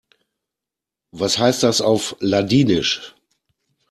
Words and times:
Was 1.11 1.37
heißt 1.37 1.61
das 1.61 1.79
auf 1.79 2.15
Ladinisch? 2.21 3.13